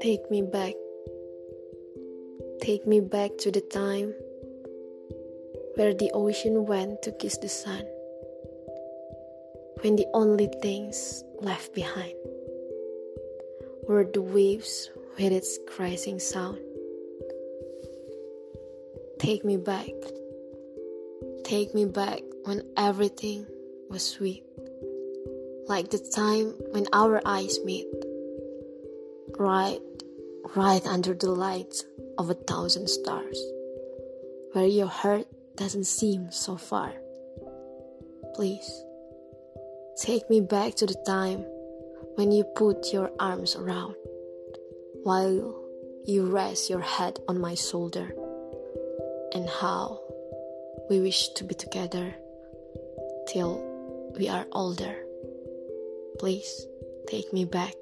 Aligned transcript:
Take 0.00 0.30
me 0.30 0.40
back. 0.40 0.72
Take 2.62 2.86
me 2.86 3.00
back 3.00 3.36
to 3.40 3.50
the 3.50 3.60
time 3.60 4.14
where 5.74 5.92
the 5.92 6.10
ocean 6.14 6.64
went 6.64 7.02
to 7.02 7.12
kiss 7.12 7.36
the 7.36 7.48
sun. 7.50 7.84
When 9.82 9.96
the 9.96 10.06
only 10.14 10.48
things 10.62 11.22
left 11.40 11.74
behind 11.74 12.14
were 13.86 14.04
the 14.04 14.22
waves 14.22 14.88
with 15.18 15.30
its 15.30 15.58
crashing 15.68 16.20
sound. 16.20 16.58
Take 19.18 19.44
me 19.44 19.58
back. 19.58 19.92
Take 21.44 21.74
me 21.74 21.84
back 21.84 22.22
when 22.44 22.62
everything 22.78 23.44
was 23.90 24.02
sweet. 24.02 24.45
Like 25.68 25.90
the 25.90 25.98
time 25.98 26.54
when 26.70 26.86
our 26.92 27.20
eyes 27.24 27.58
meet. 27.64 27.86
Right 29.38 29.80
right 30.54 30.86
under 30.86 31.14
the 31.14 31.30
light 31.30 31.84
of 32.18 32.30
a 32.30 32.34
thousand 32.34 32.88
stars, 32.88 33.38
where 34.52 34.66
your 34.66 34.86
heart 34.86 35.26
doesn't 35.56 35.84
seem 35.84 36.30
so 36.30 36.56
far. 36.56 36.92
Please, 38.34 38.84
take 40.00 40.28
me 40.30 40.40
back 40.40 40.74
to 40.76 40.86
the 40.86 41.02
time 41.06 41.44
when 42.14 42.30
you 42.30 42.44
put 42.44 42.92
your 42.92 43.10
arms 43.18 43.56
around, 43.56 43.94
while 45.02 45.54
you 46.04 46.26
rest 46.26 46.70
your 46.70 46.80
head 46.80 47.18
on 47.28 47.40
my 47.40 47.54
shoulder, 47.54 48.14
and 49.32 49.48
how 49.48 50.00
we 50.88 51.00
wish 51.00 51.28
to 51.30 51.44
be 51.44 51.54
together 51.54 52.14
till 53.28 53.62
we 54.16 54.28
are 54.28 54.46
older. 54.52 55.05
Please 56.18 56.66
take 57.06 57.32
me 57.32 57.44
back. 57.44 57.74